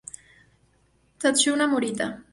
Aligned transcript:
Tatsuya 1.19 1.67
Morita 1.69 2.09